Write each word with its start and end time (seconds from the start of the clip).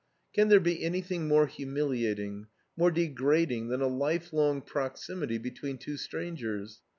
Can 0.33 0.47
there 0.47 0.59
be 0.59 0.83
anything 0.83 1.27
more 1.27 1.45
humiliating, 1.45 2.47
more 2.75 2.89
degrading 2.89 3.67
than 3.67 3.81
a 3.81 3.87
life 3.87 4.33
long 4.33 4.63
proximity 4.63 5.37
between 5.37 5.77
two 5.77 5.95
strangers? 5.95 6.81